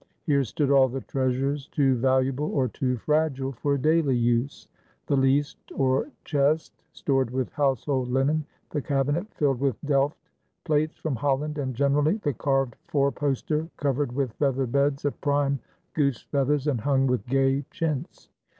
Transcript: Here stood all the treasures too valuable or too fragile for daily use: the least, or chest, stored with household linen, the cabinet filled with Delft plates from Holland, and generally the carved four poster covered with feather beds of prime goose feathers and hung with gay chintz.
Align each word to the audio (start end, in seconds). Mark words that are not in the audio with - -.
Here 0.23 0.43
stood 0.43 0.71
all 0.71 0.87
the 0.89 1.01
treasures 1.01 1.67
too 1.67 1.93
valuable 1.95 2.51
or 2.55 2.67
too 2.67 2.97
fragile 2.97 3.51
for 3.51 3.77
daily 3.77 4.17
use: 4.17 4.67
the 5.05 5.15
least, 5.15 5.59
or 5.75 6.09
chest, 6.25 6.73
stored 6.91 7.29
with 7.29 7.51
household 7.51 8.09
linen, 8.09 8.43
the 8.71 8.81
cabinet 8.81 9.31
filled 9.35 9.59
with 9.59 9.79
Delft 9.85 10.17
plates 10.63 10.97
from 10.97 11.15
Holland, 11.17 11.59
and 11.59 11.75
generally 11.75 12.17
the 12.17 12.33
carved 12.33 12.77
four 12.87 13.11
poster 13.11 13.69
covered 13.77 14.11
with 14.11 14.33
feather 14.33 14.65
beds 14.65 15.05
of 15.05 15.21
prime 15.21 15.59
goose 15.93 16.23
feathers 16.31 16.65
and 16.65 16.81
hung 16.81 17.05
with 17.05 17.23
gay 17.27 17.63
chintz. 17.69 18.29